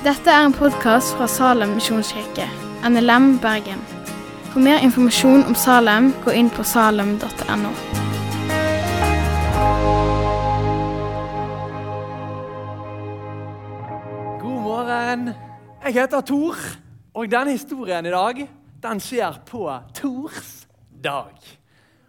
[0.00, 2.46] Dette er en podkast fra Salem misjonskirke,
[2.88, 3.82] NLM Bergen.
[4.48, 7.72] For mer informasjon om Salem, gå inn på salem.no.
[14.40, 15.34] God morgen.
[15.84, 16.56] Jeg heter Tor,
[17.12, 18.42] og denne historien i dag
[18.80, 19.66] den skjer på
[20.00, 20.64] Tors
[21.04, 21.36] dag.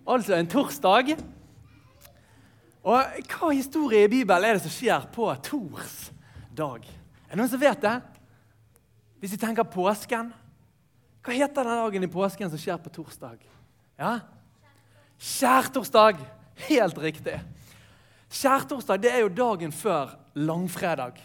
[0.08, 1.12] Altså en torsdag.
[2.88, 6.00] Og hva historie i Bibelen er det som skjer på Tors
[6.56, 7.01] dag?
[7.32, 7.96] Er det noen som vet det?
[9.24, 10.34] Hvis vi tenker påsken.
[11.24, 13.46] Hva heter den dagen i påsken som skjer på torsdag?
[13.96, 14.18] Ja?
[15.16, 16.20] Skjærtorsdag.
[16.68, 17.38] Helt riktig.
[18.28, 21.22] Skjærtorsdag det er jo dagen før langfredag.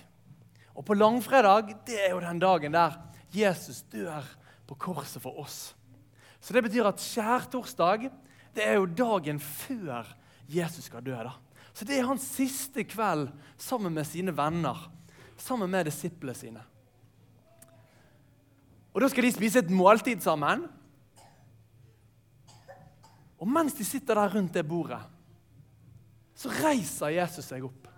[0.78, 2.94] Og på langfredag det er jo den dagen der
[3.34, 4.22] Jesus dør
[4.70, 5.74] på korset for oss.
[6.38, 8.12] Så det betyr at skjærtorsdag
[8.54, 10.06] det er jo dagen før
[10.46, 11.18] Jesus skal dø.
[11.18, 11.34] da.
[11.74, 13.26] Så det er hans siste kveld
[13.58, 14.86] sammen med sine venner,
[15.40, 16.62] sammen med disiplene sine.
[18.96, 20.64] Og Da skal de spise et måltid sammen.
[23.36, 25.02] Og mens de sitter der rundt det bordet,
[26.34, 27.88] så reiser Jesus seg opp.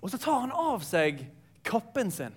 [0.00, 1.24] Og så tar han av seg
[1.66, 2.36] kappen sin.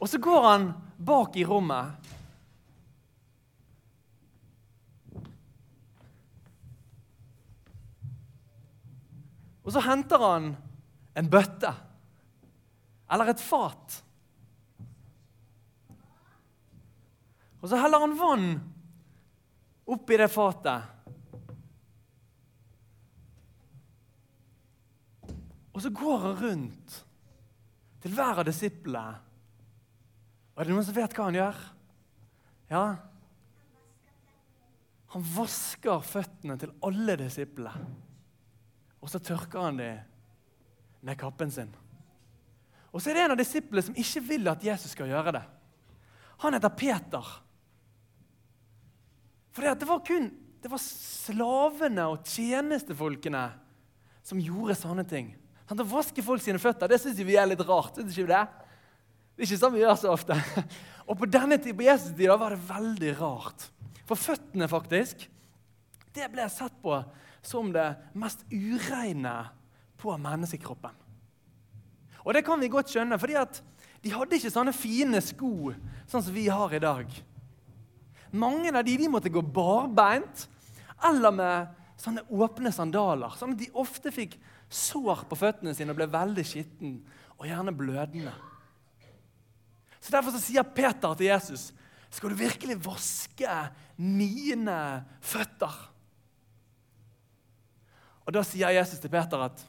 [0.00, 2.10] Og så går han bak i rommet.
[9.66, 10.52] Og så henter han
[11.20, 11.72] en bøtte
[13.10, 13.98] eller et fat.
[17.60, 18.46] Og så heller han vann
[19.90, 20.86] oppi det fatet.
[25.70, 26.96] Og så går han rundt
[28.00, 29.18] til hver av disiplene.
[30.54, 31.60] Og er det noen som vet hva han gjør?
[32.70, 32.84] Ja.
[35.14, 37.90] Han vasker føttene til alle disiplene.
[39.00, 40.09] Og så tørker han dem
[41.00, 41.70] med kappen sin.
[42.90, 45.42] Og så er det en av disiplene som ikke vil at Jesus skal gjøre det.
[46.42, 47.26] Han heter Peter.
[49.54, 53.46] For det var kun det var slavene og tjenestefolkene
[54.26, 55.32] som gjorde sånne ting.
[55.70, 57.96] Å vaske folk sine føtter det synes vi er litt rart.
[57.96, 58.42] Synes ikke det?
[59.36, 60.36] det er ikke sånn vi gjør så ofte.
[61.08, 63.64] Og På denne tid, på Jesus' tid var det veldig rart.
[64.06, 65.24] For føttene faktisk,
[66.14, 66.98] det ble sett på
[67.42, 67.86] som det
[68.18, 69.32] mest ureine
[70.00, 70.96] på menneskekroppen.
[72.24, 73.60] Og det kan vi godt skjønne, fordi at
[74.04, 75.72] de hadde ikke sånne fine sko
[76.08, 77.10] sånn som vi har i dag.
[78.30, 80.46] Mange av de, de måtte gå barbeint
[81.08, 83.34] eller med sånne åpne sandaler.
[83.36, 84.36] Sånn at de ofte fikk
[84.70, 87.00] sår på føttene sine og ble veldig skitten
[87.36, 88.32] og gjerne blødende.
[90.00, 91.70] Så Derfor så sier Peter til Jesus
[92.10, 93.56] skal du virkelig vaske
[94.00, 94.78] mine
[95.22, 95.74] føtter.
[98.24, 99.62] Og Da sier Jesus til Peter at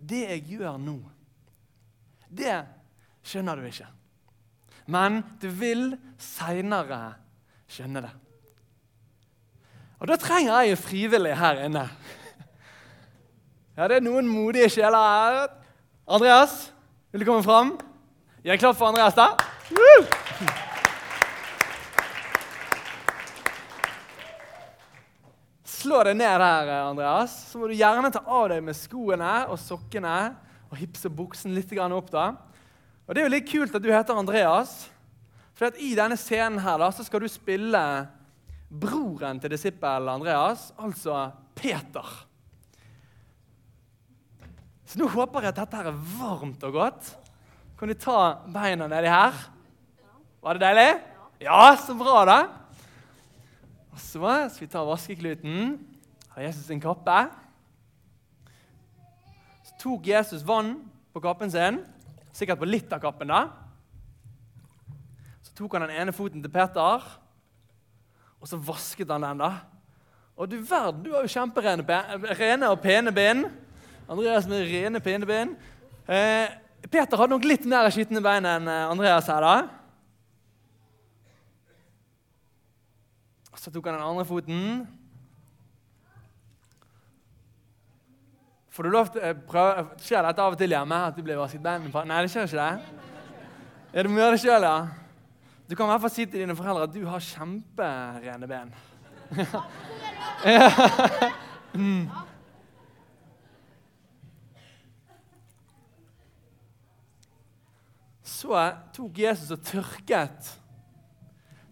[0.00, 0.96] det jeg gjør nå,
[2.30, 2.54] det
[3.26, 3.88] skjønner du ikke.
[4.90, 7.00] Men du vil seinere
[7.70, 8.12] skjønne det.
[10.00, 11.84] Og Da trenger jeg en frivillig her inne.
[13.76, 15.48] Ja, Det er noen modige sjeler her.
[16.08, 16.72] Andreas,
[17.12, 17.76] vil du komme fram?
[18.42, 19.34] Gi en klapp for Andreas, da.
[19.70, 20.68] Woo!
[25.80, 27.32] Slå deg ned her, Andreas.
[27.48, 30.16] Så må du gjerne ta av deg med skoene og sokkene
[30.68, 32.10] og hipse buksen litt opp.
[32.10, 32.34] da.
[33.08, 34.90] Og Det er jo litt kult at du heter Andreas.
[35.56, 37.80] For I denne scenen her da, så skal du spille
[38.68, 42.04] broren til disippel Andreas, altså Peter.
[44.84, 47.14] Så nå håper jeg at dette her er varmt og godt.
[47.78, 48.20] Kan du ta
[48.52, 49.32] beina nedi her?
[50.44, 50.90] Var det deilig?
[51.40, 52.40] Ja, så bra, da.
[54.00, 55.78] Så skal vi ta vaskekluten.
[56.34, 57.16] Har Jesus sin kappe.
[59.66, 60.76] Så tok Jesus vann
[61.12, 61.80] på kappen sin,
[62.32, 63.28] sikkert på litt av kappen.
[63.28, 63.48] da.
[65.42, 67.04] Så tok han den ene foten til Peter,
[68.40, 69.38] og så vasket han den.
[69.38, 69.52] da.
[70.36, 71.84] Og du verden, du har jo kjemperene
[72.38, 73.44] rene og pene ben.
[74.08, 75.56] Andreas med rene, pene ben.
[76.08, 76.48] Eh,
[76.90, 79.40] Peter hadde nok litt mer skitne bein enn Andreas her.
[79.40, 79.79] da.
[83.60, 84.88] Så tok han den andre foten.
[88.72, 91.00] Får du lov til å prøve, Skjer dette av og til hjemme?
[91.10, 91.84] at du blir vasket bein?
[91.92, 93.04] Nei, det skjer ikke det.
[93.92, 94.78] Ja, Du må gjøre det sjøl, ja.
[95.68, 98.72] Du kan i hvert fall si til dine foreldre at du har kjemperene ben.
[101.74, 102.08] mm.
[108.24, 108.56] Så
[108.96, 110.54] tok Jesus og tørket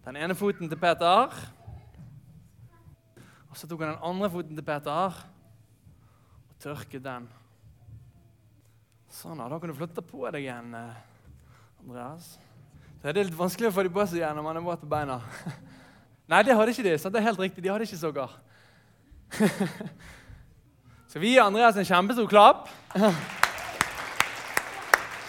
[0.05, 1.33] den ene foten til Peter.
[3.49, 5.19] Og så tok han den andre foten til Peter
[6.49, 7.25] og tørket den.
[9.09, 10.99] Sånn, da kan du flytte på deg igjen, eh,
[11.81, 12.37] Andreas.
[13.01, 14.91] Det er litt vanskelig å få de på seg igjen når man er våt på
[14.91, 15.17] beina.
[16.29, 16.97] Nei, det hadde ikke de.
[17.01, 17.15] sant?
[17.15, 17.63] Det er helt riktig.
[17.65, 18.37] De hadde ikke sokker.
[21.09, 22.69] Så vi gir Andreas en kjempestor klapp.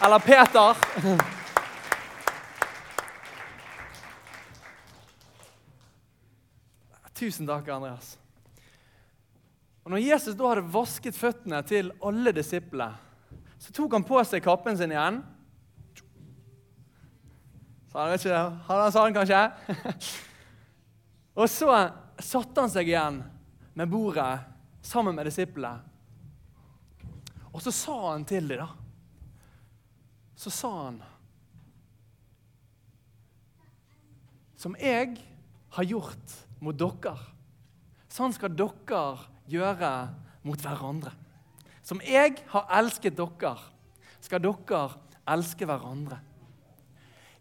[0.05, 1.40] Eller Peter.
[7.21, 8.15] Tusen takk, Andreas.
[9.85, 12.97] Og når Jesus da hadde vasket føttene til alle disiplene,
[13.61, 15.19] så tok han på seg kappen sin igjen.
[17.91, 18.41] Så han ikke,
[18.71, 19.43] Hadde han sånn, kanskje?
[21.41, 21.69] Og så
[22.25, 23.21] satte han seg igjen
[23.77, 24.41] med bordet
[24.81, 25.85] sammen med disiplene.
[27.53, 28.69] Og så sa han til dem, da
[30.39, 31.01] Så sa han
[34.55, 35.19] Som jeg
[35.77, 37.17] har gjort mot dere,
[38.11, 39.03] sånn skal dere
[39.51, 39.93] gjøre
[40.47, 41.13] mot hverandre.
[41.83, 43.55] Som jeg har elsket dere,
[44.21, 44.83] skal dere
[45.31, 46.21] elske hverandre.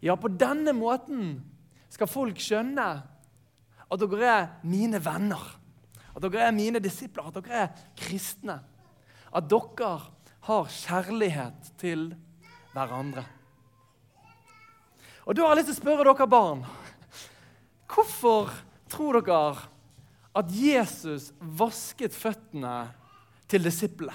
[0.00, 1.40] Ja, på denne måten
[1.92, 2.86] skal folk skjønne
[3.90, 5.42] at dere er mine venner.
[6.14, 8.60] At dere er mine disipler, at dere er kristne.
[9.34, 9.90] At dere
[10.46, 12.08] har kjærlighet til
[12.72, 13.26] hverandre.
[15.26, 16.64] Og Da har jeg lyst til å spørre dere barn
[17.90, 18.50] Hvorfor
[18.90, 19.68] tror dere
[20.36, 22.90] at Jesus vasket føttene
[23.50, 24.14] til disiplene?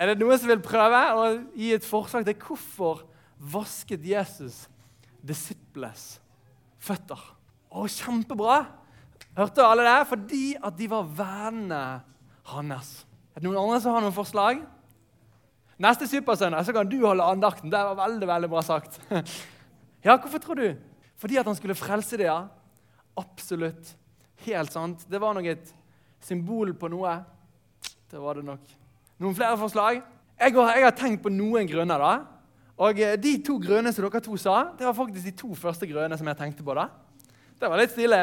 [0.00, 3.02] Er det noen som vil prøve å gi et forslag til hvorfor
[3.52, 4.62] vasket Jesus
[5.20, 6.14] disiples
[6.80, 7.20] føtter?
[7.68, 8.62] Å, kjempebra!
[9.36, 9.98] Hørte alle det?
[10.08, 11.82] Fordi at de var vennene
[12.50, 12.94] hans.
[13.34, 14.62] Er det noen andre som har noen forslag?
[15.80, 17.70] Neste supersøndag så kan du holde andakten.
[17.72, 19.00] Det var veldig, veldig bra sagt.
[20.00, 20.78] Ja, hvorfor tror du?
[21.20, 22.38] Fordi at han skulle frelse dem, ja.
[23.18, 23.94] Absolutt.
[24.46, 25.04] Helt sant.
[25.10, 25.72] Det var nok et
[26.24, 27.16] symbol på noe.
[28.10, 28.76] Det var det nok.
[29.20, 30.02] Noen flere forslag?
[30.40, 32.00] Jeg har, jeg har tenkt på noen grunner.
[32.00, 32.12] da.
[32.80, 35.88] Og eh, De to grønne som dere to sa, det var faktisk de to første
[35.88, 36.76] grønne som jeg tenkte på.
[36.76, 36.88] da.
[37.60, 38.22] Det var litt stilig.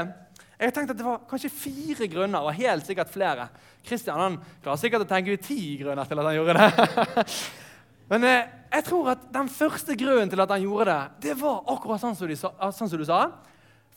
[0.57, 3.45] Jeg tenkte at det var kanskje fire grunner, og helt sikkert flere.
[3.85, 7.27] Kristian han klarer sikkert å tenke ut ti grunner til at han gjorde det.
[8.11, 11.61] Men eh, jeg tror at den første grunnen til at han gjorde det, det var
[11.69, 13.21] akkurat sånn som, sa, sånn som du sa.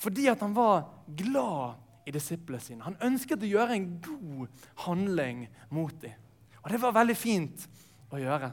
[0.00, 1.76] Fordi at han var glad
[2.08, 2.84] i disiplene sine.
[2.86, 6.16] Han ønsket å gjøre en god handling mot dem.
[6.64, 7.66] Og det var veldig fint
[8.12, 8.50] å gjøre.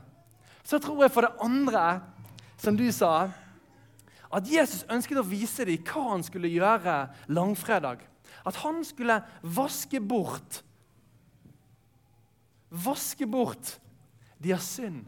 [0.68, 1.84] Så tror jeg for det andre,
[2.60, 3.30] som du sa,
[4.28, 7.00] at Jesus ønsket å vise dem hva han skulle gjøre
[7.32, 8.02] langfredag.
[8.48, 10.64] At han skulle vaske bort
[12.68, 13.78] Vaske bort
[14.44, 15.06] deres synd.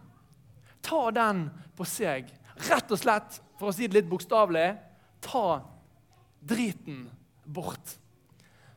[0.79, 2.29] Ta den på seg.
[2.69, 4.77] Rett og slett, for å si det litt bokstavelig,
[5.19, 5.59] ta
[6.41, 7.07] driten
[7.45, 7.97] bort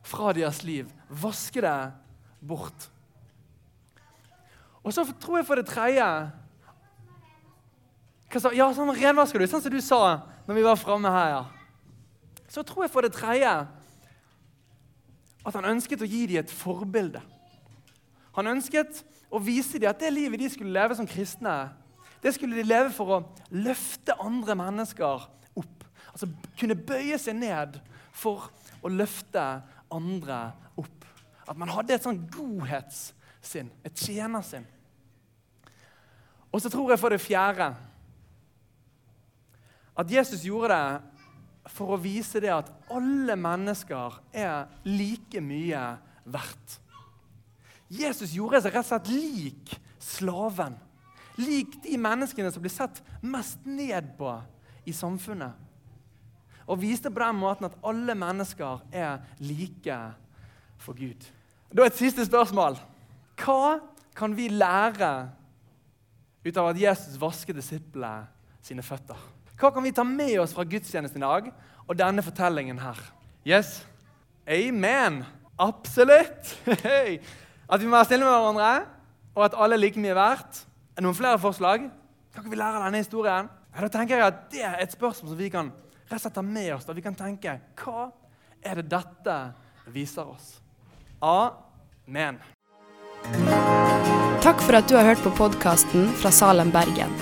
[0.03, 0.89] fra deres liv.
[1.09, 1.77] Vaske det
[2.43, 2.89] bort.
[4.83, 6.07] Og så tror jeg for det tredje
[8.57, 9.99] Ja, sånn renvasker du, sånn som du sa
[10.47, 11.29] når vi var framme her.
[11.29, 11.43] ja.
[12.49, 13.51] Så tror jeg for det tredje
[15.43, 17.21] at han ønsket å gi dem et forbilde.
[18.33, 21.73] Han ønsket å vise dem at det livet de skulle leve som kristne,
[22.23, 23.21] det skulle de leve for å
[23.51, 25.25] løfte andre mennesker.
[26.13, 26.29] Altså
[26.59, 27.79] kunne bøye seg ned
[28.13, 28.49] for
[28.85, 29.43] å løfte
[29.93, 30.39] andre
[30.79, 31.07] opp.
[31.49, 34.67] At man hadde et sånn godhetssinn, et tjenersinn.
[36.53, 37.73] Og så tror jeg for det fjerde
[39.93, 45.83] at Jesus gjorde det for å vise det at alle mennesker er like mye
[46.25, 46.79] verdt.
[47.93, 50.75] Jesus gjorde seg rett og slett lik slaven.
[51.39, 54.33] Lik de menneskene som blir sett mest ned på
[54.89, 55.62] i samfunnet.
[56.67, 59.99] Og viste på den måten at alle mennesker er like
[60.77, 61.29] for Gud.
[61.73, 62.77] Da et siste spørsmål.
[63.39, 63.79] Hva
[64.15, 65.13] kan vi lære
[66.43, 68.27] ut av at Jesus vasket disiplene
[68.63, 69.19] sine føtter.
[69.59, 71.49] Hva kan vi ta med oss fra gudstjenesten i dag
[71.87, 72.99] og denne fortellingen her?
[73.47, 73.81] Yes?
[74.47, 75.23] Amen!
[75.59, 76.55] Absolutt!
[77.73, 78.71] At vi må være snille med hverandre,
[79.33, 80.63] og at alle er like mye verdt.
[80.93, 81.85] Er det noen flere forslag?
[82.35, 83.47] Kan vi lære av denne historien?
[83.73, 85.71] Ja, da tenker jeg at Det er et spørsmål som vi kan
[86.13, 86.85] rett setter med oss.
[86.85, 88.07] Da vi kan tenke hva
[88.63, 89.37] er det dette
[89.93, 90.57] viser oss?
[91.19, 92.39] Amen.
[94.43, 97.13] Takk for at du har hørt på podkasten fra Salem, Bergen.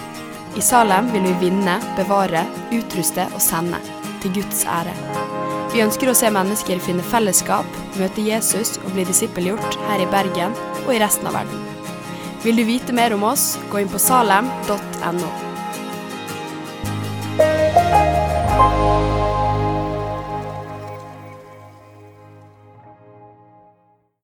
[0.58, 2.44] I Salem vil vi vinne, bevare,
[2.74, 3.80] utruste og sende.
[4.22, 4.94] Til Guds ære.
[5.72, 10.58] Vi ønsker å se mennesker finne fellesskap, møte Jesus og bli disippelgjort her i Bergen
[10.84, 11.64] og i resten av verden.
[12.44, 15.51] Vil du vite mer om oss, gå inn på salem.no.